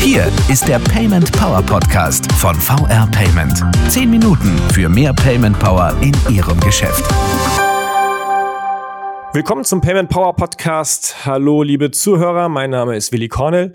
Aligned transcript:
Hier 0.00 0.32
ist 0.48 0.66
der 0.66 0.78
Payment 0.78 1.30
Power 1.32 1.60
Podcast 1.60 2.32
von 2.32 2.54
VR 2.54 3.06
Payment. 3.12 3.62
Zehn 3.90 4.08
Minuten 4.08 4.56
für 4.72 4.88
mehr 4.88 5.12
Payment 5.12 5.58
Power 5.58 5.94
in 6.00 6.14
Ihrem 6.34 6.58
Geschäft. 6.60 7.04
Willkommen 9.34 9.64
zum 9.64 9.82
Payment 9.82 10.08
Power 10.08 10.34
Podcast. 10.34 11.26
Hallo, 11.26 11.62
liebe 11.62 11.90
Zuhörer. 11.90 12.48
Mein 12.48 12.70
Name 12.70 12.96
ist 12.96 13.12
Willi 13.12 13.28
Cornell. 13.28 13.74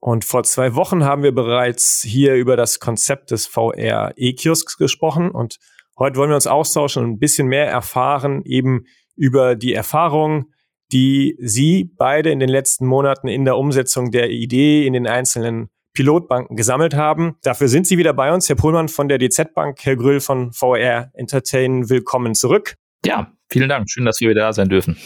Und 0.00 0.24
vor 0.24 0.44
zwei 0.44 0.74
Wochen 0.74 1.04
haben 1.04 1.22
wir 1.22 1.34
bereits 1.34 2.00
hier 2.00 2.36
über 2.36 2.56
das 2.56 2.80
Konzept 2.80 3.30
des 3.30 3.46
VR 3.46 4.14
E-Kiosks 4.16 4.78
gesprochen. 4.78 5.30
Und 5.30 5.58
heute 5.98 6.16
wollen 6.16 6.30
wir 6.30 6.36
uns 6.36 6.46
austauschen 6.46 7.04
und 7.04 7.10
ein 7.10 7.18
bisschen 7.18 7.46
mehr 7.46 7.68
erfahren, 7.68 8.40
eben 8.46 8.86
über 9.16 9.54
die 9.54 9.74
Erfahrungen, 9.74 10.46
die 10.92 11.36
Sie 11.40 11.92
beide 11.96 12.30
in 12.30 12.38
den 12.38 12.48
letzten 12.48 12.86
Monaten 12.86 13.28
in 13.28 13.44
der 13.44 13.56
Umsetzung 13.56 14.10
der 14.10 14.30
Idee 14.30 14.86
in 14.86 14.92
den 14.92 15.06
einzelnen 15.06 15.68
Pilotbanken 15.94 16.56
gesammelt 16.56 16.94
haben. 16.94 17.36
Dafür 17.42 17.68
sind 17.68 17.86
Sie 17.86 17.98
wieder 17.98 18.12
bei 18.12 18.32
uns. 18.32 18.48
Herr 18.48 18.56
Pohlmann 18.56 18.88
von 18.88 19.08
der 19.08 19.18
DZ 19.18 19.54
Bank, 19.54 19.78
Herr 19.82 19.96
Grüll 19.96 20.20
von 20.20 20.52
VR 20.52 21.10
Entertain, 21.14 21.90
willkommen 21.90 22.34
zurück. 22.34 22.74
Ja, 23.04 23.32
vielen 23.50 23.68
Dank. 23.68 23.90
Schön, 23.90 24.04
dass 24.04 24.20
wir 24.20 24.30
wieder 24.30 24.42
da 24.42 24.52
sein 24.52 24.68
dürfen. 24.68 24.96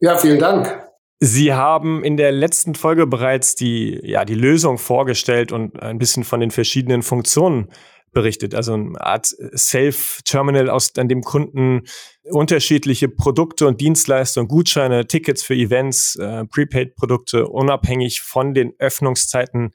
Ja, 0.00 0.16
vielen 0.16 0.38
Dank. 0.38 0.82
Sie 1.20 1.52
haben 1.52 2.02
in 2.02 2.16
der 2.16 2.32
letzten 2.32 2.74
Folge 2.74 3.06
bereits 3.06 3.54
die, 3.54 4.00
ja, 4.02 4.24
die 4.24 4.34
Lösung 4.34 4.78
vorgestellt 4.78 5.52
und 5.52 5.80
ein 5.80 5.98
bisschen 5.98 6.24
von 6.24 6.40
den 6.40 6.50
verschiedenen 6.50 7.02
Funktionen 7.02 7.68
berichtet. 8.12 8.54
Also 8.54 8.74
eine 8.74 9.00
Art 9.00 9.26
Self-Terminal, 9.26 10.70
aus 10.70 10.96
an 10.96 11.08
dem 11.08 11.22
Kunden 11.22 11.82
unterschiedliche 12.24 13.08
Produkte 13.08 13.66
und 13.66 13.80
Dienstleistungen, 13.80 14.48
Gutscheine, 14.48 15.06
Tickets 15.06 15.42
für 15.42 15.54
Events, 15.54 16.16
äh, 16.16 16.44
Prepaid-Produkte 16.44 17.48
unabhängig 17.48 18.20
von 18.20 18.54
den 18.54 18.74
Öffnungszeiten 18.78 19.72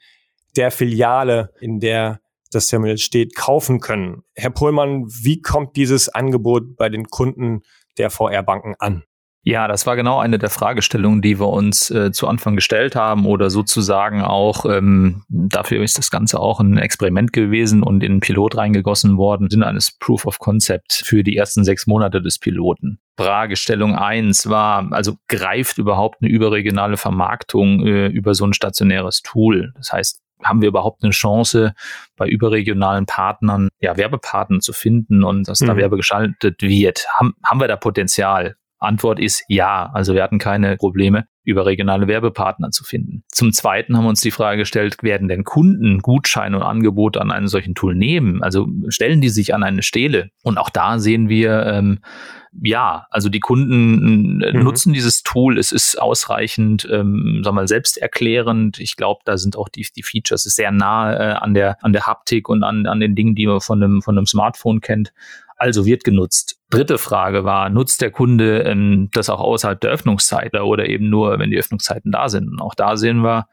der 0.56 0.72
Filiale, 0.72 1.54
in 1.60 1.80
der 1.80 2.22
das 2.52 2.68
Terminal 2.68 2.98
steht, 2.98 3.36
kaufen 3.36 3.80
können. 3.80 4.24
Herr 4.36 4.52
Pohlmann, 4.52 5.06
wie 5.08 5.42
kommt 5.42 5.76
dieses 5.76 6.10
Angebot 6.10 6.78
bei 6.78 6.90
den 6.90 7.08
Kunden 7.08 7.62
der 7.98 8.10
VR-Banken 8.10 8.76
an? 8.80 9.04
Ja, 9.44 9.70
das 9.70 9.86
war 9.86 9.96
genau 9.96 10.20
eine 10.20 10.40
der 10.40 10.50
Fragestellungen, 10.50 11.22
die 11.22 11.40
wir 11.40 11.48
uns 11.48 11.90
äh, 11.90 12.12
zu 12.12 12.28
Anfang 12.28 12.56
gestellt 12.56 12.98
haben 12.98 13.26
oder 13.26 13.50
sozusagen 13.50 14.22
auch, 14.22 14.66
ähm, 14.66 15.24
dafür 15.30 15.82
ist 15.84 15.98
das 15.98 16.12
Ganze 16.12 16.40
auch 16.40 16.60
ein 16.60 16.78
Experiment 16.78 17.32
gewesen 17.32 17.82
und 17.82 18.04
in 18.04 18.12
einen 18.12 18.20
Pilot 18.20 18.58
reingegossen 18.58 19.18
worden, 19.18 19.50
sind 19.50 19.64
eines 19.64 19.98
Proof 19.98 20.26
of 20.26 20.40
Concept 20.40 21.02
für 21.06 21.24
die 21.24 21.38
ersten 21.38 21.64
sechs 21.64 21.88
Monate 21.88 22.22
des 22.22 22.40
Piloten. 22.40 23.00
Fragestellung 23.18 23.96
eins 23.96 24.50
war, 24.50 24.92
also 24.92 25.16
greift 25.30 25.78
überhaupt 25.78 26.22
eine 26.22 26.30
überregionale 26.30 26.98
Vermarktung 26.98 27.86
äh, 27.88 28.08
über 28.08 28.34
so 28.34 28.46
ein 28.46 28.54
stationäres 28.54 29.22
Tool? 29.22 29.72
Das 29.76 29.94
heißt, 29.94 30.22
haben 30.44 30.62
wir 30.62 30.68
überhaupt 30.68 31.04
eine 31.04 31.12
Chance, 31.12 31.74
bei 32.16 32.28
überregionalen 32.28 33.06
Partnern 33.06 33.70
ja 33.80 33.98
Werbepartner 33.98 34.60
zu 34.60 34.74
finden 34.74 35.24
und 35.24 35.48
dass 35.48 35.62
mhm. 35.62 35.68
da 35.68 35.78
Werbe 35.78 35.96
geschaltet 35.98 36.62
wird? 36.62 37.08
Haben, 37.16 37.36
haben 37.46 37.60
wir 37.60 37.68
da 37.68 37.76
Potenzial? 37.76 38.56
Antwort 38.80 39.20
ist 39.20 39.44
ja. 39.48 39.90
Also 39.94 40.14
wir 40.14 40.24
hatten 40.24 40.40
keine 40.40 40.78
Probleme, 40.78 41.26
über 41.44 41.66
regionale 41.66 42.08
Werbepartner 42.08 42.72
zu 42.72 42.84
finden. 42.84 43.24
Zum 43.30 43.52
Zweiten 43.52 43.96
haben 43.96 44.04
wir 44.04 44.10
uns 44.10 44.22
die 44.22 44.32
Frage 44.32 44.60
gestellt, 44.60 44.98
werden 45.02 45.28
denn 45.28 45.44
Kunden 45.44 46.00
Gutscheine 46.00 46.58
und 46.58 46.64
Angebote 46.64 47.22
an 47.22 47.32
einem 47.32 47.48
solchen 47.48 47.74
Tool 47.74 47.96
nehmen? 47.96 48.44
Also 48.44 48.68
stellen 48.90 49.22
die 49.22 49.30
sich 49.30 49.56
an 49.56 49.64
eine 49.64 49.82
Stele? 49.82 50.30
Und 50.44 50.58
auch 50.58 50.70
da 50.70 51.00
sehen 51.00 51.30
wir, 51.30 51.66
ähm, 51.66 52.00
ja, 52.62 53.06
also 53.12 53.30
die 53.30 53.40
Kunden 53.40 54.42
äh, 54.42 54.54
mhm. 54.54 54.64
nutzen 54.64 54.94
dieses 54.94 55.24
Tool. 55.24 55.58
Es 55.58 55.72
ist 55.72 56.00
ausreichend, 56.00 56.88
ähm, 56.92 57.42
sagen 57.44 57.56
wir 57.56 57.62
mal, 57.62 57.68
selbsterklärend. 57.68 58.80
Ich 58.80 58.96
glaube, 58.96 59.22
da 59.26 59.38
sind 59.38 59.58
auch 59.58 59.70
die, 59.70 59.86
die 59.96 60.04
Features 60.04 60.44
sehr 60.44 60.72
nah 60.72 61.14
äh, 61.14 61.34
an 61.34 61.54
der 61.54 61.84
an 61.84 61.94
der 61.94 62.08
Haptik 62.08 62.50
und 62.50 62.64
an, 62.64 62.88
an 62.88 63.00
den 63.00 63.16
Dingen, 63.16 63.36
die 63.36 63.48
man 63.48 63.62
von 63.62 63.82
einem 63.82 64.02
von 64.02 64.18
einem 64.18 64.26
Smartphone 64.26 64.82
kennt 64.82 65.14
also 65.58 65.86
wird 65.86 66.04
genutzt. 66.04 66.60
Dritte 66.70 66.98
Frage 66.98 67.44
war, 67.44 67.70
nutzt 67.70 68.02
der 68.02 68.12
Kunde 68.12 68.62
ähm, 68.62 69.10
das 69.14 69.30
auch 69.30 69.40
außerhalb 69.40 69.80
der 69.82 69.92
Öffnungszeit 69.92 70.54
oder 70.56 70.88
eben 70.88 71.10
nur, 71.10 71.38
wenn 71.40 71.52
die 71.52 71.58
Öffnungszeiten 71.58 72.12
da 72.12 72.30
sind? 72.30 72.50
Und 72.50 72.62
auch 72.62 72.76
da 72.76 72.96
sehen 72.96 73.22
wir, 73.24 73.48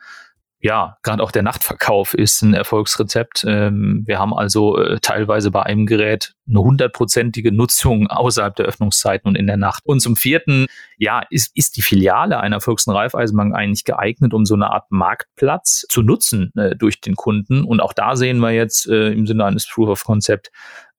ja, 0.64 0.96
gerade 1.02 1.22
auch 1.22 1.30
der 1.30 1.42
Nachtverkauf 1.42 2.14
ist 2.14 2.40
ein 2.40 2.54
Erfolgsrezept. 2.54 3.44
Ähm, 3.46 4.02
wir 4.06 4.18
haben 4.18 4.32
also 4.32 4.78
äh, 4.78 4.98
teilweise 4.98 5.50
bei 5.50 5.62
einem 5.62 5.84
Gerät 5.84 6.32
eine 6.48 6.60
hundertprozentige 6.60 7.52
Nutzung 7.52 8.06
außerhalb 8.06 8.56
der 8.56 8.64
Öffnungszeiten 8.64 9.28
und 9.28 9.34
in 9.34 9.46
der 9.46 9.58
Nacht. 9.58 9.82
Und 9.84 10.00
zum 10.00 10.16
vierten, 10.16 10.64
ja, 10.96 11.22
ist, 11.28 11.54
ist 11.54 11.76
die 11.76 11.82
Filiale 11.82 12.40
einer 12.40 12.62
Volks- 12.62 12.86
und 12.86 12.96
Raiffeisenbank 12.96 13.54
eigentlich 13.54 13.84
geeignet, 13.84 14.32
um 14.32 14.46
so 14.46 14.54
eine 14.54 14.70
Art 14.70 14.90
Marktplatz 14.90 15.84
zu 15.90 16.00
nutzen 16.00 16.50
äh, 16.56 16.74
durch 16.74 16.98
den 17.02 17.14
Kunden? 17.14 17.62
Und 17.62 17.80
auch 17.80 17.92
da 17.92 18.16
sehen 18.16 18.38
wir 18.38 18.52
jetzt 18.52 18.88
äh, 18.88 19.12
im 19.12 19.26
Sinne 19.26 19.44
eines 19.44 19.68
Proof 19.68 19.90
of 19.90 20.04
Concept, 20.04 20.50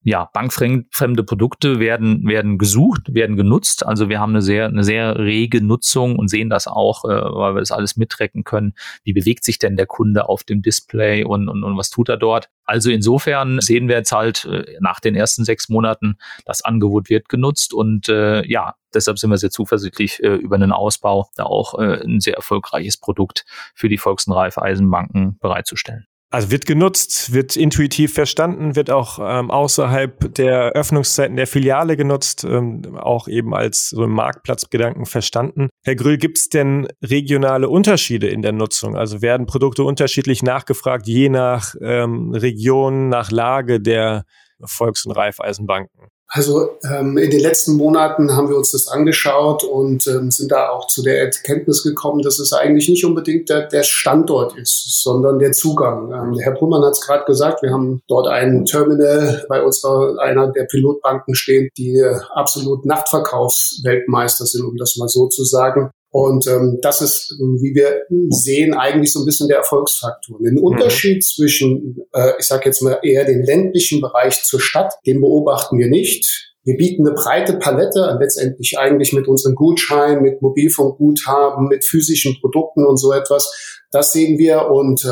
ja, 0.05 0.29
bankfremde 0.33 1.23
Produkte 1.23 1.79
werden, 1.79 2.27
werden 2.27 2.59
gesucht, 2.59 3.15
werden 3.15 3.35
genutzt. 3.35 3.83
Also 3.83 4.07
wir 4.07 4.19
haben 4.19 4.33
eine 4.33 4.43
sehr, 4.43 4.67
eine 4.67 4.83
sehr 4.83 5.17
rege 5.17 5.63
Nutzung 5.63 6.19
und 6.19 6.27
sehen 6.27 6.47
das 6.51 6.67
auch, 6.67 7.05
äh, 7.05 7.07
weil 7.07 7.55
wir 7.55 7.59
das 7.59 7.71
alles 7.71 7.97
mittracken 7.97 8.43
können. 8.43 8.75
Wie 9.03 9.13
bewegt 9.13 9.43
sich 9.43 9.57
denn 9.57 9.77
der 9.77 9.87
Kunde 9.87 10.29
auf 10.29 10.43
dem 10.43 10.61
Display 10.61 11.23
und, 11.23 11.49
und, 11.49 11.63
und 11.63 11.75
was 11.75 11.89
tut 11.89 12.09
er 12.09 12.17
dort? 12.17 12.49
Also 12.65 12.91
insofern 12.91 13.59
sehen 13.61 13.87
wir 13.87 13.95
jetzt 13.95 14.11
halt 14.11 14.45
äh, 14.45 14.77
nach 14.79 14.99
den 14.99 15.15
ersten 15.15 15.43
sechs 15.43 15.69
Monaten, 15.69 16.17
das 16.45 16.63
Angebot 16.63 17.09
wird 17.09 17.27
genutzt 17.27 17.73
und 17.73 18.07
äh, 18.07 18.45
ja, 18.45 18.75
deshalb 18.93 19.17
sind 19.17 19.31
wir 19.31 19.37
sehr 19.37 19.49
zuversichtlich 19.49 20.21
äh, 20.21 20.35
über 20.35 20.55
einen 20.55 20.71
Ausbau, 20.71 21.31
da 21.35 21.45
auch 21.45 21.79
äh, 21.79 22.03
ein 22.03 22.19
sehr 22.19 22.35
erfolgreiches 22.35 22.97
Produkt 22.97 23.43
für 23.73 23.89
die 23.89 23.97
Volks- 23.97 24.27
und 24.27 24.33
Raiffeisenbanken 24.33 25.39
bereitzustellen. 25.39 26.05
Also 26.31 26.51
wird 26.51 26.65
genutzt, 26.65 27.33
wird 27.33 27.55
intuitiv 27.55 28.13
verstanden, 28.13 28.75
wird 28.75 28.89
auch 28.89 29.19
ähm, 29.21 29.51
außerhalb 29.51 30.33
der 30.33 30.71
Öffnungszeiten 30.71 31.37
der 31.37 31.47
Filiale 31.47 31.95
genutzt, 31.95 32.43
ähm, 32.43 32.97
auch 32.97 33.27
eben 33.27 33.53
als 33.53 33.89
so 33.89 34.03
ein 34.03 34.09
Marktplatzgedanken 34.09 35.05
verstanden. 35.05 35.69
Herr 35.83 35.95
Grüll, 35.95 36.17
gibt 36.17 36.37
es 36.37 36.49
denn 36.49 36.87
regionale 37.01 37.69
Unterschiede 37.69 38.27
in 38.27 38.41
der 38.41 38.51
Nutzung? 38.51 38.97
Also 38.97 39.21
werden 39.21 39.45
Produkte 39.45 39.83
unterschiedlich 39.83 40.43
nachgefragt, 40.43 41.07
je 41.07 41.29
nach 41.29 41.75
ähm, 41.79 42.31
Region, 42.31 43.07
nach 43.07 43.31
Lage 43.31 43.79
der 43.79 44.25
Volks- 44.61 45.05
und 45.05 45.11
Raiffeisenbanken? 45.11 46.09
Also 46.27 46.71
ähm, 46.83 47.17
in 47.17 47.29
den 47.29 47.39
letzten 47.39 47.77
Monaten 47.77 48.35
haben 48.35 48.49
wir 48.49 48.57
uns 48.57 48.71
das 48.71 48.87
angeschaut 48.87 49.63
und 49.63 50.07
ähm, 50.07 50.31
sind 50.31 50.51
da 50.51 50.69
auch 50.69 50.87
zu 50.87 51.03
der 51.03 51.19
Erkenntnis 51.19 51.83
gekommen, 51.83 52.23
dass 52.23 52.39
es 52.39 52.51
eigentlich 52.51 52.89
nicht 52.89 53.05
unbedingt 53.05 53.49
der, 53.49 53.67
der 53.67 53.83
Standort 53.83 54.57
ist, 54.57 55.01
sondern 55.03 55.39
der 55.39 55.51
Zugang. 55.51 56.11
Ähm, 56.11 56.39
Herr 56.39 56.53
Brummann 56.53 56.83
hat 56.83 56.93
es 56.93 57.01
gerade 57.01 57.25
gesagt, 57.25 57.61
wir 57.61 57.71
haben 57.71 58.01
dort 58.07 58.27
ein 58.27 58.65
Terminal 58.65 59.45
bei 59.47 59.63
unserer 59.63 60.19
einer 60.19 60.51
der 60.51 60.63
Pilotbanken 60.63 61.35
stehen, 61.35 61.69
die 61.77 62.03
absolut 62.33 62.85
Nachtverkaufsweltmeister 62.85 64.45
sind, 64.45 64.65
um 64.65 64.77
das 64.77 64.97
mal 64.97 65.07
so 65.07 65.27
zu 65.27 65.43
sagen. 65.43 65.91
Und 66.15 66.47
ähm, 66.47 66.79
das 66.81 67.01
ist, 67.01 67.35
wie 67.59 67.75
wir 67.75 68.03
sehen, 68.29 68.73
eigentlich 68.73 69.11
so 69.11 69.19
ein 69.19 69.25
bisschen 69.25 69.49
der 69.49 69.57
Erfolgsfaktor. 69.57 70.39
Den 70.39 70.57
Unterschied 70.57 71.17
mhm. 71.17 71.21
zwischen, 71.21 71.97
äh, 72.13 72.31
ich 72.39 72.45
sage 72.45 72.67
jetzt 72.67 72.81
mal 72.81 72.99
eher 73.03 73.25
den 73.25 73.43
ländlichen 73.43 73.99
Bereich 73.99 74.41
zur 74.45 74.61
Stadt, 74.61 74.93
den 75.05 75.19
beobachten 75.19 75.77
wir 75.77 75.89
nicht. 75.89 76.53
Wir 76.63 76.77
bieten 76.77 77.05
eine 77.05 77.17
breite 77.17 77.57
Palette, 77.57 78.17
letztendlich 78.17 78.79
eigentlich 78.79 79.11
mit 79.11 79.27
unseren 79.27 79.55
Gutscheinen, 79.55 80.23
mit 80.23 80.41
Mobilfunkguthaben, 80.41 81.67
mit 81.67 81.83
physischen 81.83 82.37
Produkten 82.39 82.85
und 82.85 82.95
so 82.95 83.11
etwas. 83.11 83.83
Das 83.91 84.13
sehen 84.13 84.37
wir. 84.37 84.69
Und 84.69 85.03
äh, 85.03 85.07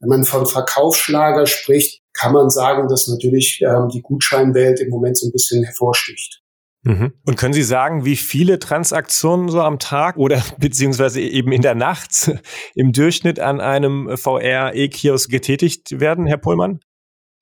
wenn 0.00 0.08
man 0.08 0.24
von 0.24 0.46
Verkaufsschlager 0.46 1.44
spricht, 1.44 2.00
kann 2.14 2.32
man 2.32 2.48
sagen, 2.48 2.88
dass 2.88 3.08
natürlich 3.08 3.60
ähm, 3.60 3.90
die 3.92 4.00
Gutscheinwelt 4.00 4.80
im 4.80 4.88
Moment 4.88 5.18
so 5.18 5.26
ein 5.28 5.32
bisschen 5.32 5.64
hervorsticht. 5.64 6.40
Mhm. 6.86 7.12
Und 7.24 7.36
können 7.36 7.52
Sie 7.52 7.64
sagen, 7.64 8.04
wie 8.04 8.14
viele 8.14 8.60
Transaktionen 8.60 9.48
so 9.48 9.60
am 9.60 9.80
Tag 9.80 10.16
oder 10.16 10.40
beziehungsweise 10.58 11.20
eben 11.20 11.50
in 11.50 11.62
der 11.62 11.74
Nacht 11.74 12.30
im 12.74 12.92
Durchschnitt 12.92 13.40
an 13.40 13.60
einem 13.60 14.16
VR-E-Kiosk 14.16 15.28
getätigt 15.28 16.00
werden, 16.00 16.26
Herr 16.26 16.38
Pohlmann? 16.38 16.78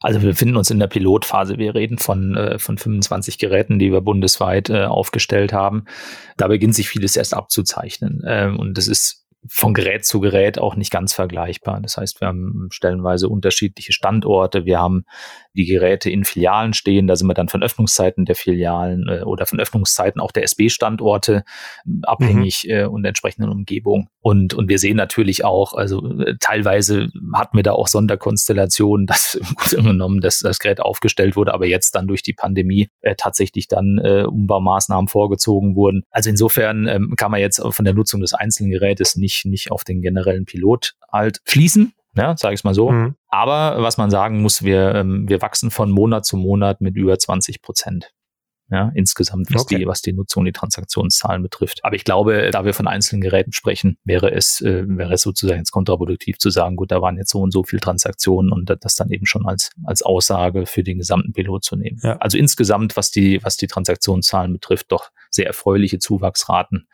Also 0.01 0.21
wir 0.23 0.31
befinden 0.31 0.57
uns 0.57 0.71
in 0.71 0.79
der 0.79 0.87
Pilotphase. 0.87 1.59
Wir 1.59 1.75
reden 1.75 1.99
von, 1.99 2.37
äh, 2.37 2.59
von 2.59 2.79
25 2.79 3.39
Geräten, 3.39 3.79
die 3.79 3.93
wir 3.93 4.01
bundesweit 4.01 4.71
äh, 4.71 4.85
aufgestellt 4.85 5.53
haben. 5.53 5.85
Da 6.37 6.49
beginnt 6.49 6.75
sich 6.75 6.89
vieles 6.89 7.17
erst 7.17 7.35
abzuzeichnen. 7.35 8.23
Ähm, 8.27 8.59
und 8.59 8.77
das 8.77 8.89
ist 8.89 9.24
von 9.49 9.75
Gerät 9.75 10.05
zu 10.05 10.21
Gerät 10.21 10.59
auch 10.59 10.77
nicht 10.77 10.91
ganz 10.91 11.13
vergleichbar. 11.13 11.81
Das 11.81 11.97
heißt, 11.97 12.21
wir 12.21 12.29
haben 12.29 12.69
stellenweise 12.71 13.29
unterschiedliche 13.29 13.93
Standorte. 13.93 14.65
Wir 14.65 14.79
haben 14.79 15.05
die 15.55 15.67
Geräte 15.67 16.11
in 16.11 16.25
Filialen 16.25 16.73
stehen. 16.73 17.07
Da 17.07 17.17
sind 17.17 17.27
wir 17.27 17.35
dann 17.35 17.49
von 17.49 17.63
Öffnungszeiten 17.63 18.25
der 18.25 18.37
Filialen 18.37 19.09
äh, 19.09 19.23
oder 19.23 19.47
von 19.47 19.61
Öffnungszeiten 19.61 20.21
auch 20.21 20.33
der 20.33 20.45
SB-Standorte 20.45 21.45
äh, 21.87 21.91
abhängig 22.03 22.65
mhm. 22.65 22.71
äh, 22.71 22.85
und 22.85 23.05
entsprechenden 23.05 23.51
Umgebung. 23.51 24.09
Und, 24.25 24.55
und 24.55 24.71
wir 24.71 24.79
sehen 24.79 24.97
natürlich 24.97 25.45
auch, 25.45 25.75
also 25.75 26.19
äh, 26.21 26.37
teilweise 26.41 27.09
hatten 27.35 27.59
wir 27.59 27.63
da 27.63 27.73
auch 27.73 27.89
Sonderkonstellationen, 27.89 29.07
dass 29.07 29.35
im 29.35 29.55
Grunde 29.55 29.91
genommen 29.91 30.23
dass 30.23 30.39
das 30.39 30.61
Gerät 30.61 30.81
aufgestellt 30.81 31.37
wurde, 31.37 31.53
aber 31.53 31.67
jetzt 31.67 31.95
dann 31.95 32.07
durch 32.07 32.23
die 32.23 32.33
Pandemie 32.33 32.89
äh, 33.03 33.17
tatsächlich 33.17 33.69
dann 33.69 33.99
äh, 34.03 34.25
Umbaumaßnahmen 34.27 35.09
vorgezogen 35.09 35.77
wurden. 35.77 36.05
Also 36.11 36.31
insofern 36.31 36.89
ähm, 36.89 37.13
kann 37.19 37.33
man 37.33 37.41
jetzt 37.41 37.61
von 37.61 37.85
der 37.85 37.93
Nutzung 37.93 38.23
des 38.23 38.33
einzelnen 38.33 38.71
Gerätes 38.71 39.17
nicht, 39.17 39.45
nicht 39.45 39.71
auf 39.71 39.85
den 39.85 40.01
generellen 40.01 40.47
Pilot 40.47 40.95
halt 41.13 41.41
schließen. 41.45 41.93
Ja, 42.17 42.35
sage 42.35 42.55
ich 42.55 42.61
es 42.61 42.65
mal 42.65 42.75
so. 42.75 42.93
Mhm. 42.93 43.17
Aber 43.29 43.83
was 43.83 43.99
man 43.99 44.11
sagen 44.11 44.41
muss, 44.41 44.63
wir, 44.63 44.95
ähm, 44.95 45.29
wir 45.29 45.43
wachsen 45.43 45.71
von 45.71 45.91
Monat 45.91 46.25
zu 46.25 46.39
Monat 46.39 46.81
mit 46.81 46.97
über 46.97 47.19
20 47.19 47.61
Prozent 47.61 48.11
ja, 48.71 48.91
insgesamt, 48.95 49.49
was, 49.53 49.63
okay. 49.63 49.79
die, 49.79 49.87
was 49.87 50.01
die 50.01 50.15
Nutzung, 50.15 50.45
die 50.45 50.53
Transaktionszahlen 50.53 51.43
betrifft. 51.43 51.85
Aber 51.85 51.97
ich 51.97 52.05
glaube, 52.05 52.51
da 52.51 52.65
wir 52.65 52.73
von 52.73 52.87
einzelnen 52.87 53.21
Geräten 53.21 53.53
sprechen, 53.53 53.99
wäre 54.05 54.33
es, 54.33 54.61
äh, 54.63 54.85
wäre 54.87 55.15
es 55.15 55.23
sozusagen 55.23 55.59
jetzt 55.59 55.71
kontraproduktiv 55.71 56.39
zu 56.39 56.49
sagen, 56.49 56.77
gut, 56.77 56.91
da 56.91 57.03
waren 57.03 57.19
jetzt 57.19 57.31
so 57.31 57.41
und 57.41 57.53
so 57.53 57.63
viele 57.63 57.81
Transaktionen 57.81 58.53
und 58.53 58.75
das 58.81 58.97
dann 58.97 59.11
eben 59.11 59.27
schon 59.27 59.47
als, 59.47 59.71
als 59.85 60.03
Aussage 60.03 60.65
für 60.65 60.83
den 60.83 60.99
gesamten 60.99 61.33
Pilot 61.33 61.65
zu 61.65 61.77
nehmen. 61.77 61.99
Ja. 62.03 62.17
Also 62.19 62.39
insgesamt, 62.39 62.97
was 62.97 63.11
die, 63.11 63.43
was 63.43 63.59
die 63.59 63.67
Transaktionszahlen 63.67 64.53
betrifft, 64.53 64.91
doch 64.93 65.11
sehr 65.31 65.47
erfreuliche 65.47 65.99
Zuwachsraten. 65.99 66.89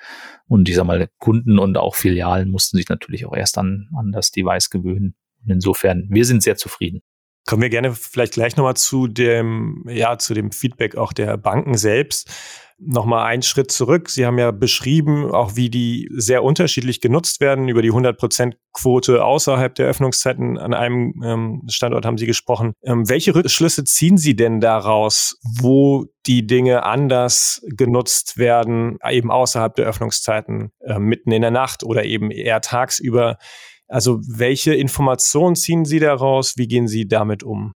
Und 0.48 0.68
ich 0.68 0.74
sag 0.74 0.86
mal, 0.86 1.08
Kunden 1.18 1.58
und 1.58 1.76
auch 1.76 1.94
Filialen 1.94 2.50
mussten 2.50 2.78
sich 2.78 2.88
natürlich 2.88 3.26
auch 3.26 3.36
erst 3.36 3.58
an, 3.58 3.88
an 3.96 4.10
das 4.10 4.32
Device 4.32 4.70
gewöhnen. 4.70 5.14
Und 5.44 5.52
insofern, 5.52 6.06
wir 6.10 6.24
sind 6.24 6.42
sehr 6.42 6.56
zufrieden. 6.56 7.02
Kommen 7.46 7.62
wir 7.62 7.70
gerne 7.70 7.92
vielleicht 7.94 8.34
gleich 8.34 8.56
nochmal 8.56 8.76
zu 8.76 9.06
dem, 9.06 9.84
ja, 9.88 10.18
zu 10.18 10.34
dem 10.34 10.52
Feedback 10.52 10.96
auch 10.96 11.12
der 11.12 11.36
Banken 11.36 11.76
selbst. 11.76 12.30
Nochmal 12.82 13.26
einen 13.26 13.42
Schritt 13.42 13.70
zurück. 13.70 14.08
Sie 14.08 14.24
haben 14.24 14.38
ja 14.38 14.52
beschrieben, 14.52 15.30
auch 15.30 15.54
wie 15.54 15.68
die 15.68 16.08
sehr 16.14 16.42
unterschiedlich 16.42 17.02
genutzt 17.02 17.40
werden. 17.40 17.68
Über 17.68 17.82
die 17.82 17.92
100%-Quote 17.92 19.22
außerhalb 19.22 19.74
der 19.74 19.86
Öffnungszeiten 19.86 20.56
an 20.56 20.72
einem 20.72 21.12
ähm, 21.22 21.62
Standort 21.68 22.06
haben 22.06 22.16
Sie 22.16 22.24
gesprochen. 22.24 22.72
Ähm, 22.82 23.06
welche 23.08 23.46
Schlüsse 23.50 23.84
ziehen 23.84 24.16
Sie 24.16 24.34
denn 24.34 24.60
daraus, 24.60 25.38
wo 25.60 26.06
die 26.26 26.46
Dinge 26.46 26.84
anders 26.84 27.60
genutzt 27.68 28.38
werden, 28.38 28.96
eben 29.10 29.30
außerhalb 29.30 29.74
der 29.74 29.86
Öffnungszeiten, 29.86 30.72
äh, 30.80 30.98
mitten 30.98 31.32
in 31.32 31.42
der 31.42 31.50
Nacht 31.50 31.84
oder 31.84 32.04
eben 32.04 32.30
eher 32.30 32.62
tagsüber? 32.62 33.36
Also 33.90 34.20
welche 34.22 34.72
Informationen 34.74 35.56
ziehen 35.56 35.84
Sie 35.84 35.98
daraus? 35.98 36.54
Wie 36.56 36.68
gehen 36.68 36.86
Sie 36.86 37.08
damit 37.08 37.42
um? 37.42 37.72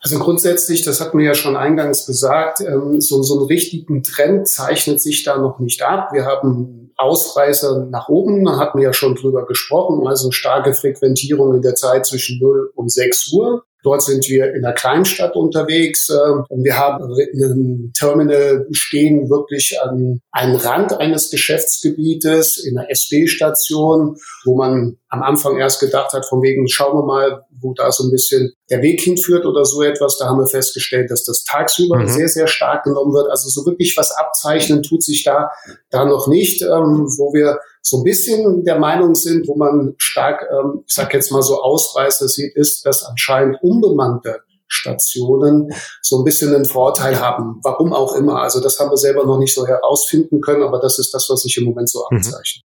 Also 0.00 0.18
grundsätzlich, 0.18 0.82
das 0.82 1.00
hat 1.00 1.14
mir 1.14 1.24
ja 1.24 1.34
schon 1.34 1.56
eingangs 1.56 2.06
gesagt, 2.06 2.60
ähm, 2.60 3.00
so, 3.00 3.22
so 3.22 3.38
einen 3.38 3.46
richtigen 3.46 4.02
Trend 4.02 4.48
zeichnet 4.48 5.00
sich 5.00 5.22
da 5.22 5.38
noch 5.38 5.60
nicht 5.60 5.82
ab. 5.82 6.08
Wir 6.12 6.24
haben 6.24 6.92
Ausreißer 6.96 7.86
nach 7.86 8.08
oben, 8.08 8.44
da 8.44 8.58
hatten 8.58 8.78
wir 8.78 8.86
ja 8.86 8.92
schon 8.92 9.14
drüber 9.14 9.46
gesprochen, 9.46 10.06
also 10.06 10.32
starke 10.32 10.74
Frequentierung 10.74 11.54
in 11.54 11.62
der 11.62 11.76
Zeit 11.76 12.04
zwischen 12.04 12.40
0 12.40 12.72
und 12.74 12.90
6 12.90 13.32
Uhr. 13.32 13.64
Dort 13.82 14.02
sind 14.02 14.28
wir 14.28 14.54
in 14.54 14.64
einer 14.64 14.74
Kleinstadt 14.74 15.34
unterwegs. 15.34 16.08
Ähm, 16.08 16.44
wir 16.62 16.78
haben 16.78 17.04
ein 17.04 17.92
Terminal 17.94 18.66
stehen 18.70 19.28
wirklich 19.28 19.78
an 19.82 20.20
einem 20.30 20.56
Rand 20.56 20.98
eines 21.00 21.30
Geschäftsgebietes 21.30 22.64
in 22.64 22.78
einer 22.78 22.90
SB-Station, 22.90 24.16
wo 24.44 24.56
man 24.56 24.98
am 25.08 25.22
Anfang 25.22 25.58
erst 25.58 25.80
gedacht 25.80 26.12
hat, 26.12 26.26
von 26.26 26.42
wegen, 26.42 26.68
schauen 26.68 26.96
wir 26.96 27.04
mal, 27.04 27.44
wo 27.60 27.74
da 27.74 27.90
so 27.90 28.04
ein 28.04 28.10
bisschen 28.10 28.52
der 28.72 28.80
Weg 28.80 29.02
hinführt 29.02 29.44
oder 29.44 29.66
so 29.66 29.82
etwas. 29.82 30.16
Da 30.16 30.26
haben 30.26 30.38
wir 30.38 30.46
festgestellt, 30.46 31.10
dass 31.10 31.24
das 31.24 31.44
tagsüber 31.44 31.98
mhm. 31.98 32.08
sehr, 32.08 32.28
sehr 32.28 32.46
stark 32.46 32.84
genommen 32.84 33.12
wird. 33.12 33.28
Also 33.30 33.50
so 33.50 33.66
wirklich 33.66 33.94
was 33.98 34.10
abzeichnen 34.10 34.82
tut 34.82 35.02
sich 35.02 35.24
da, 35.24 35.50
da 35.90 36.06
noch 36.06 36.26
nicht, 36.26 36.62
ähm, 36.62 37.06
wo 37.18 37.34
wir 37.34 37.58
so 37.82 37.98
ein 37.98 38.04
bisschen 38.04 38.64
der 38.64 38.78
Meinung 38.78 39.14
sind, 39.14 39.46
wo 39.46 39.56
man 39.56 39.94
stark, 39.98 40.48
ähm, 40.50 40.84
ich 40.86 40.94
sag 40.94 41.12
jetzt 41.12 41.30
mal 41.30 41.42
so 41.42 41.60
Ausreißer 41.60 42.28
sieht, 42.28 42.56
ist, 42.56 42.86
dass 42.86 43.04
anscheinend 43.04 43.58
unbemannte 43.62 44.40
Stationen 44.68 45.70
so 46.00 46.20
ein 46.20 46.24
bisschen 46.24 46.54
einen 46.54 46.64
Vorteil 46.64 47.20
haben. 47.20 47.60
Warum 47.62 47.92
auch 47.92 48.16
immer. 48.16 48.40
Also 48.40 48.60
das 48.60 48.78
haben 48.78 48.90
wir 48.90 48.96
selber 48.96 49.26
noch 49.26 49.38
nicht 49.38 49.54
so 49.54 49.66
herausfinden 49.66 50.40
können, 50.40 50.62
aber 50.62 50.80
das 50.80 50.98
ist 50.98 51.12
das, 51.12 51.28
was 51.28 51.42
sich 51.42 51.58
im 51.58 51.64
Moment 51.64 51.90
so 51.90 52.06
mhm. 52.10 52.16
abzeichnet. 52.16 52.64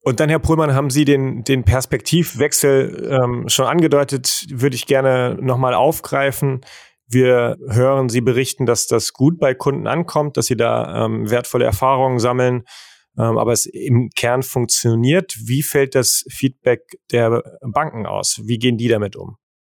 Und 0.00 0.20
dann, 0.20 0.28
Herr 0.28 0.38
Prüllmann, 0.38 0.74
haben 0.74 0.90
Sie 0.90 1.04
den, 1.04 1.42
den 1.44 1.64
Perspektivwechsel 1.64 3.18
ähm, 3.22 3.48
schon 3.48 3.66
angedeutet, 3.66 4.46
würde 4.50 4.76
ich 4.76 4.86
gerne 4.86 5.36
nochmal 5.40 5.74
aufgreifen. 5.74 6.60
Wir 7.06 7.56
hören 7.68 8.08
Sie 8.08 8.20
berichten, 8.20 8.66
dass 8.66 8.86
das 8.86 9.12
gut 9.12 9.38
bei 9.38 9.54
Kunden 9.54 9.86
ankommt, 9.86 10.36
dass 10.36 10.46
Sie 10.46 10.56
da 10.56 11.04
ähm, 11.04 11.30
wertvolle 11.30 11.64
Erfahrungen 11.64 12.18
sammeln, 12.18 12.64
ähm, 13.18 13.38
aber 13.38 13.52
es 13.52 13.66
im 13.66 14.10
Kern 14.14 14.42
funktioniert. 14.42 15.34
Wie 15.44 15.62
fällt 15.62 15.94
das 15.94 16.24
Feedback 16.30 16.82
der 17.10 17.42
Banken 17.62 18.06
aus? 18.06 18.42
Wie 18.44 18.58
gehen 18.58 18.76
die 18.76 18.88
damit 18.88 19.16
um? 19.16 19.36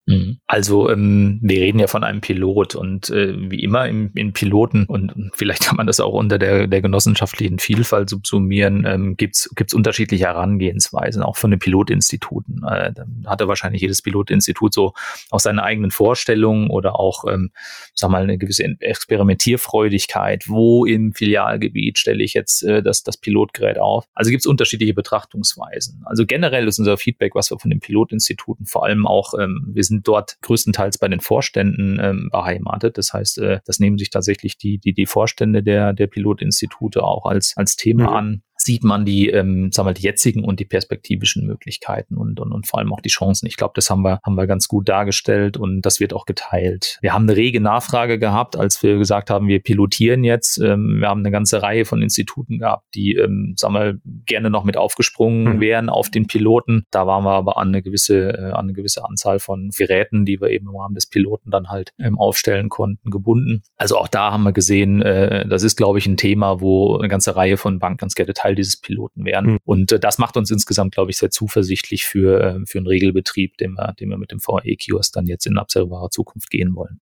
Mhm. 0.08 0.38
Also 0.46 0.88
ähm, 0.88 1.38
wir 1.42 1.60
reden 1.60 1.78
ja 1.78 1.86
von 1.86 2.02
einem 2.02 2.22
Pilot 2.22 2.74
und 2.74 3.10
äh, 3.10 3.34
wie 3.50 3.62
immer 3.62 3.86
im, 3.86 4.10
in 4.14 4.32
Piloten 4.32 4.86
und 4.86 5.12
vielleicht 5.34 5.64
kann 5.64 5.76
man 5.76 5.86
das 5.86 6.00
auch 6.00 6.14
unter 6.14 6.38
der, 6.38 6.66
der 6.66 6.80
genossenschaftlichen 6.80 7.58
Vielfalt 7.58 8.08
subsumieren, 8.08 8.86
ähm, 8.86 9.16
gibt's 9.18 9.50
gibt's 9.54 9.74
unterschiedliche 9.74 10.24
Herangehensweisen, 10.24 11.22
auch 11.22 11.36
von 11.36 11.50
den 11.50 11.60
Pilotinstituten. 11.60 12.62
Äh, 12.66 12.94
da 12.94 13.04
hatte 13.26 13.48
wahrscheinlich 13.48 13.82
jedes 13.82 14.00
Pilotinstitut 14.00 14.72
so 14.72 14.94
auch 15.30 15.40
seine 15.40 15.62
eigenen 15.62 15.90
Vorstellungen 15.90 16.70
oder 16.70 16.98
auch, 16.98 17.24
ähm, 17.28 17.50
sag 17.94 18.10
mal, 18.10 18.22
eine 18.22 18.38
gewisse 18.38 18.64
Experimentierfreudigkeit. 18.64 20.44
Wo 20.48 20.86
im 20.86 21.12
Filialgebiet 21.12 21.98
stelle 21.98 22.24
ich 22.24 22.32
jetzt 22.32 22.62
äh, 22.62 22.82
das, 22.82 23.02
das 23.02 23.18
Pilotgerät 23.18 23.78
auf? 23.78 24.06
Also 24.14 24.30
gibt's 24.30 24.46
unterschiedliche 24.46 24.94
Betrachtungsweisen. 24.94 26.02
Also 26.06 26.24
generell 26.24 26.66
ist 26.66 26.78
unser 26.78 26.96
Feedback, 26.96 27.34
was 27.34 27.50
wir 27.50 27.58
von 27.58 27.70
den 27.70 27.80
Pilotinstituten 27.80 28.64
vor 28.64 28.86
allem 28.86 29.06
auch, 29.06 29.34
ähm, 29.38 29.68
wir 29.74 29.84
sind 29.84 29.97
sind 29.98 30.08
dort 30.08 30.38
größtenteils 30.42 30.98
bei 30.98 31.08
den 31.08 31.20
Vorständen 31.20 31.98
ähm, 32.00 32.28
beheimatet. 32.30 32.98
Das 32.98 33.12
heißt, 33.12 33.38
äh, 33.38 33.60
das 33.64 33.80
nehmen 33.80 33.98
sich 33.98 34.10
tatsächlich 34.10 34.56
die, 34.56 34.78
die, 34.78 34.92
die 34.92 35.06
Vorstände 35.06 35.62
der, 35.62 35.92
der 35.92 36.06
Pilotinstitute 36.06 37.02
auch 37.02 37.26
als, 37.26 37.54
als 37.56 37.76
Thema 37.76 38.10
mhm. 38.10 38.16
an 38.16 38.42
sieht 38.68 38.84
man 38.84 39.06
die, 39.06 39.30
ähm, 39.30 39.72
sagen 39.72 39.88
wir, 39.88 39.94
die 39.94 40.02
jetzigen 40.02 40.44
und 40.44 40.60
die 40.60 40.66
perspektivischen 40.66 41.46
Möglichkeiten 41.46 42.18
und, 42.18 42.38
und, 42.38 42.52
und 42.52 42.66
vor 42.66 42.80
allem 42.80 42.92
auch 42.92 43.00
die 43.00 43.08
Chancen. 43.08 43.46
Ich 43.46 43.56
glaube, 43.56 43.72
das 43.74 43.88
haben 43.88 44.02
wir, 44.02 44.20
haben 44.26 44.34
wir 44.34 44.46
ganz 44.46 44.68
gut 44.68 44.90
dargestellt 44.90 45.56
und 45.56 45.80
das 45.80 46.00
wird 46.00 46.12
auch 46.12 46.26
geteilt. 46.26 46.98
Wir 47.00 47.14
haben 47.14 47.22
eine 47.22 47.34
rege 47.34 47.62
Nachfrage 47.62 48.18
gehabt, 48.18 48.56
als 48.56 48.82
wir 48.82 48.98
gesagt 48.98 49.30
haben, 49.30 49.48
wir 49.48 49.60
pilotieren 49.60 50.22
jetzt. 50.22 50.58
Ähm, 50.58 51.00
wir 51.00 51.08
haben 51.08 51.20
eine 51.20 51.30
ganze 51.30 51.62
Reihe 51.62 51.86
von 51.86 52.02
Instituten 52.02 52.58
gehabt, 52.58 52.84
die, 52.94 53.14
ähm, 53.14 53.54
sagen 53.56 53.72
wir, 53.72 53.98
gerne 54.26 54.50
noch 54.50 54.64
mit 54.64 54.76
aufgesprungen 54.76 55.56
mhm. 55.56 55.60
wären 55.60 55.88
auf 55.88 56.10
den 56.10 56.26
Piloten. 56.26 56.84
Da 56.90 57.06
waren 57.06 57.24
wir 57.24 57.32
aber 57.32 57.56
an 57.56 57.68
eine 57.68 57.80
gewisse, 57.80 58.34
äh, 58.36 58.50
an 58.50 58.66
eine 58.66 58.74
gewisse 58.74 59.02
Anzahl 59.02 59.38
von 59.38 59.70
Geräten, 59.70 60.26
die 60.26 60.42
wir 60.42 60.50
eben 60.50 60.68
im 60.68 60.76
Rahmen 60.76 60.94
des 60.94 61.06
Piloten 61.06 61.50
dann 61.50 61.70
halt 61.70 61.94
ähm, 61.98 62.18
aufstellen 62.18 62.68
konnten, 62.68 63.10
gebunden. 63.10 63.62
Also 63.78 63.96
auch 63.96 64.08
da 64.08 64.30
haben 64.30 64.42
wir 64.42 64.52
gesehen, 64.52 65.00
äh, 65.00 65.48
das 65.48 65.62
ist, 65.62 65.76
glaube 65.76 65.98
ich, 65.98 66.06
ein 66.06 66.18
Thema, 66.18 66.60
wo 66.60 66.98
eine 66.98 67.08
ganze 67.08 67.34
Reihe 67.34 67.56
von 67.56 67.78
Banken 67.78 67.96
ganz 67.96 68.14
gerne 68.14 68.34
Teil 68.34 68.57
dieses 68.58 68.80
Piloten 68.80 69.24
werden. 69.24 69.52
Mhm. 69.52 69.58
Und 69.64 69.92
äh, 69.92 69.98
das 69.98 70.18
macht 70.18 70.36
uns 70.36 70.50
insgesamt, 70.50 70.94
glaube 70.94 71.10
ich, 71.10 71.16
sehr 71.16 71.30
zuversichtlich 71.30 72.04
für, 72.04 72.40
äh, 72.40 72.66
für 72.66 72.78
einen 72.78 72.86
Regelbetrieb, 72.86 73.56
den 73.56 73.72
wir, 73.72 73.94
den 73.94 74.10
wir 74.10 74.18
mit 74.18 74.30
dem 74.30 74.40
VE-Kiosk 74.40 75.14
dann 75.14 75.26
jetzt 75.26 75.46
in 75.46 75.56
absehbarer 75.56 76.10
Zukunft 76.10 76.50
gehen 76.50 76.74
wollen. 76.74 77.00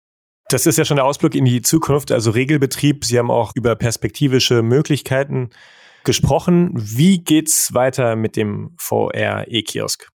Das 0.48 0.66
ist 0.66 0.78
ja 0.78 0.84
schon 0.84 0.96
der 0.96 1.04
Ausblick 1.04 1.34
in 1.34 1.44
die 1.44 1.62
Zukunft, 1.62 2.12
also 2.12 2.30
Regelbetrieb. 2.30 3.04
Sie 3.04 3.18
haben 3.18 3.32
auch 3.32 3.52
über 3.56 3.74
perspektivische 3.74 4.62
Möglichkeiten 4.62 5.50
gesprochen. 6.04 6.70
Wie 6.74 7.24
geht's 7.24 7.74
weiter 7.74 8.14
mit 8.14 8.36
dem 8.36 8.76
VR-E-Kiosk? 8.78 10.08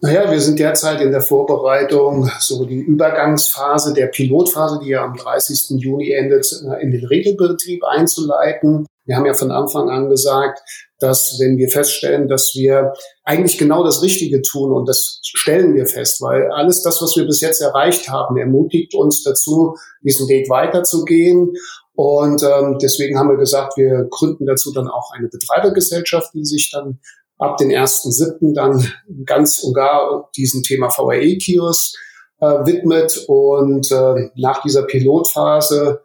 Naja, 0.00 0.30
wir 0.30 0.40
sind 0.40 0.58
derzeit 0.58 1.00
in 1.00 1.12
der 1.12 1.22
Vorbereitung, 1.22 2.28
so 2.38 2.64
die 2.64 2.80
Übergangsphase 2.80 3.94
der 3.94 4.08
Pilotphase, 4.08 4.80
die 4.82 4.90
ja 4.90 5.04
am 5.04 5.16
30. 5.16 5.80
Juni 5.80 6.12
endet, 6.12 6.46
äh, 6.66 6.82
in 6.82 6.90
den 6.90 7.06
Regelbetrieb 7.06 7.84
einzuleiten. 7.84 8.86
Wir 9.04 9.16
haben 9.16 9.26
ja 9.26 9.34
von 9.34 9.50
Anfang 9.50 9.90
an 9.90 10.08
gesagt, 10.08 10.60
dass 10.98 11.38
wenn 11.38 11.58
wir 11.58 11.68
feststellen, 11.68 12.28
dass 12.28 12.52
wir 12.54 12.92
eigentlich 13.24 13.58
genau 13.58 13.84
das 13.84 14.02
Richtige 14.02 14.40
tun 14.40 14.72
und 14.72 14.88
das 14.88 15.20
stellen 15.22 15.74
wir 15.74 15.86
fest, 15.86 16.20
weil 16.22 16.50
alles 16.50 16.82
das, 16.82 17.02
was 17.02 17.14
wir 17.16 17.26
bis 17.26 17.40
jetzt 17.40 17.60
erreicht 17.60 18.08
haben, 18.08 18.36
ermutigt 18.36 18.94
uns 18.94 19.22
dazu, 19.22 19.76
diesen 20.02 20.28
Weg 20.28 20.48
weiterzugehen. 20.48 21.52
Und 21.94 22.42
ähm, 22.42 22.78
deswegen 22.80 23.18
haben 23.18 23.28
wir 23.28 23.36
gesagt, 23.36 23.76
wir 23.76 24.06
gründen 24.10 24.46
dazu 24.46 24.72
dann 24.72 24.88
auch 24.88 25.10
eine 25.12 25.28
Betreibergesellschaft, 25.28 26.32
die 26.34 26.44
sich 26.44 26.70
dann 26.72 26.98
ab 27.38 27.56
den 27.58 27.70
1.7. 27.70 28.54
dann 28.54 28.84
ganz 29.26 29.62
und 29.62 29.74
gar 29.74 30.30
diesem 30.36 30.62
Thema 30.62 30.88
VRE-Kiosk 30.88 31.96
äh, 32.40 32.46
widmet. 32.46 33.24
Und 33.28 33.90
äh, 33.92 34.30
nach 34.36 34.62
dieser 34.62 34.82
Pilotphase 34.84 36.00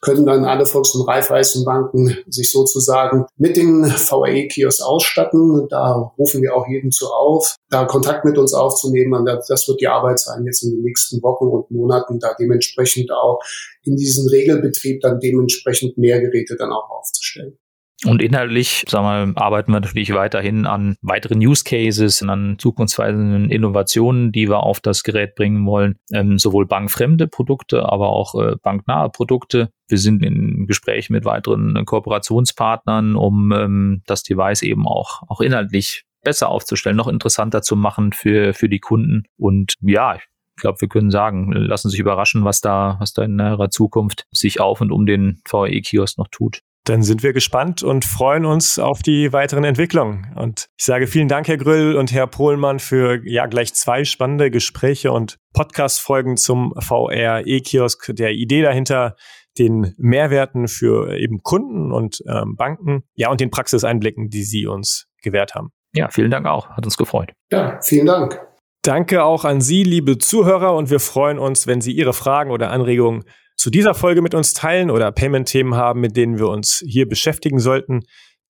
können 0.00 0.26
dann 0.26 0.44
alle 0.44 0.66
Volks- 0.66 0.94
und 0.94 1.08
Raiffeisenbanken 1.08 2.18
sich 2.28 2.52
sozusagen 2.52 3.26
mit 3.36 3.56
den 3.56 3.84
VAE-Kiosks 3.84 4.82
ausstatten. 4.82 5.66
Da 5.68 6.12
rufen 6.18 6.42
wir 6.42 6.54
auch 6.54 6.68
jeden 6.68 6.90
zu 6.90 7.08
auf, 7.08 7.56
da 7.70 7.84
Kontakt 7.84 8.24
mit 8.24 8.38
uns 8.38 8.54
aufzunehmen. 8.54 9.24
Das 9.24 9.66
wird 9.68 9.80
die 9.80 9.88
Arbeit 9.88 10.18
sein 10.18 10.44
jetzt 10.44 10.62
in 10.62 10.72
den 10.72 10.82
nächsten 10.82 11.22
Wochen 11.22 11.46
und 11.46 11.70
Monaten, 11.70 12.18
da 12.18 12.34
dementsprechend 12.38 13.10
auch 13.10 13.40
in 13.82 13.96
diesen 13.96 14.28
Regelbetrieb 14.28 15.00
dann 15.00 15.20
dementsprechend 15.20 15.96
mehr 15.98 16.20
Geräte 16.20 16.56
dann 16.56 16.72
auch 16.72 16.90
aufzustellen. 16.90 17.58
Und 18.04 18.20
inhaltlich, 18.20 18.84
sagen 18.88 19.34
wir, 19.34 19.42
arbeiten 19.42 19.72
wir 19.72 19.80
natürlich 19.80 20.12
weiterhin 20.12 20.66
an 20.66 20.96
weiteren 21.00 21.38
Use 21.38 21.64
Cases, 21.64 22.22
an 22.22 22.56
zukunftsweisenden 22.58 23.50
Innovationen, 23.50 24.32
die 24.32 24.48
wir 24.48 24.60
auf 24.60 24.80
das 24.80 25.02
Gerät 25.02 25.34
bringen 25.34 25.64
wollen. 25.64 25.96
Ähm, 26.12 26.38
sowohl 26.38 26.66
bankfremde 26.66 27.26
Produkte, 27.26 27.90
aber 27.90 28.10
auch 28.10 28.34
äh, 28.34 28.56
banknahe 28.62 29.08
Produkte. 29.08 29.70
Wir 29.88 29.96
sind 29.96 30.22
in 30.22 30.66
Gesprächen 30.66 31.14
mit 31.14 31.24
weiteren 31.24 31.86
Kooperationspartnern, 31.86 33.16
um 33.16 33.52
ähm, 33.52 34.02
das 34.06 34.22
Device 34.22 34.62
eben 34.62 34.86
auch, 34.86 35.22
auch 35.28 35.40
inhaltlich 35.40 36.04
besser 36.22 36.50
aufzustellen, 36.50 36.96
noch 36.96 37.08
interessanter 37.08 37.62
zu 37.62 37.76
machen 37.76 38.12
für, 38.12 38.52
für 38.52 38.68
die 38.68 38.80
Kunden. 38.80 39.24
Und 39.38 39.74
ja, 39.80 40.16
ich 40.16 40.22
glaube, 40.56 40.80
wir 40.80 40.88
können 40.88 41.10
sagen, 41.10 41.52
lassen 41.52 41.88
sich 41.88 42.00
überraschen, 42.00 42.44
was 42.44 42.60
da, 42.60 42.96
was 42.98 43.14
da 43.14 43.22
in 43.22 43.36
näherer 43.36 43.70
Zukunft 43.70 44.26
sich 44.32 44.60
auf 44.60 44.80
und 44.80 44.90
um 44.90 45.06
den 45.06 45.40
VE-Kiosk 45.48 46.18
noch 46.18 46.28
tut. 46.28 46.60
Dann 46.86 47.02
sind 47.02 47.24
wir 47.24 47.32
gespannt 47.32 47.82
und 47.82 48.04
freuen 48.04 48.44
uns 48.44 48.78
auf 48.78 49.02
die 49.02 49.32
weiteren 49.32 49.64
Entwicklungen. 49.64 50.32
Und 50.36 50.68
ich 50.78 50.84
sage 50.84 51.08
vielen 51.08 51.26
Dank, 51.26 51.48
Herr 51.48 51.56
Grüll 51.56 51.96
und 51.96 52.12
Herr 52.12 52.28
Pohlmann, 52.28 52.78
für 52.78 53.26
ja 53.26 53.46
gleich 53.46 53.74
zwei 53.74 54.04
spannende 54.04 54.52
Gespräche 54.52 55.10
und 55.10 55.36
Podcast-Folgen 55.52 56.36
zum 56.36 56.72
VR-E-Kiosk, 56.78 58.14
der 58.14 58.30
Idee 58.30 58.62
dahinter, 58.62 59.16
den 59.58 59.94
Mehrwerten 59.98 60.68
für 60.68 61.12
eben 61.18 61.42
Kunden 61.42 61.90
und 61.90 62.22
ähm, 62.28 62.54
Banken, 62.54 63.02
ja, 63.14 63.32
und 63.32 63.40
den 63.40 63.50
Praxiseinblicken, 63.50 64.30
die 64.30 64.44
Sie 64.44 64.66
uns 64.66 65.08
gewährt 65.22 65.56
haben. 65.56 65.72
Ja, 65.92 66.08
vielen 66.10 66.30
Dank 66.30 66.46
auch. 66.46 66.68
Hat 66.68 66.84
uns 66.84 66.96
gefreut. 66.96 67.32
Ja, 67.50 67.80
vielen 67.82 68.06
Dank. 68.06 68.40
Danke 68.82 69.24
auch 69.24 69.44
an 69.44 69.60
Sie, 69.60 69.82
liebe 69.82 70.18
Zuhörer, 70.18 70.76
und 70.76 70.88
wir 70.88 71.00
freuen 71.00 71.40
uns, 71.40 71.66
wenn 71.66 71.80
Sie 71.80 71.90
Ihre 71.90 72.12
Fragen 72.12 72.52
oder 72.52 72.70
Anregungen 72.70 73.24
zu 73.56 73.70
dieser 73.70 73.94
Folge 73.94 74.20
mit 74.22 74.34
uns 74.34 74.52
teilen 74.52 74.90
oder 74.90 75.12
Payment-Themen 75.12 75.74
haben, 75.74 76.00
mit 76.00 76.16
denen 76.16 76.38
wir 76.38 76.48
uns 76.48 76.84
hier 76.86 77.08
beschäftigen 77.08 77.58
sollten, 77.58 78.02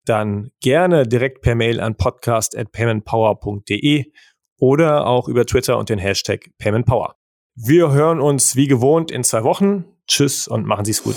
dann 0.04 0.50
gerne 0.60 1.06
direkt 1.06 1.40
per 1.42 1.54
Mail 1.54 1.78
an 1.80 1.96
podcast.paymentpower.de 1.96 4.04
oder 4.58 5.06
auch 5.06 5.28
über 5.28 5.46
Twitter 5.46 5.78
und 5.78 5.88
den 5.88 5.98
Hashtag 5.98 6.50
PaymentPower. 6.58 7.14
Wir 7.54 7.92
hören 7.92 8.20
uns 8.20 8.56
wie 8.56 8.66
gewohnt 8.68 9.10
in 9.10 9.24
zwei 9.24 9.44
Wochen. 9.44 9.86
Tschüss 10.06 10.46
und 10.46 10.66
machen 10.66 10.84
Sie 10.84 10.90
es 10.92 11.02
gut. 11.02 11.16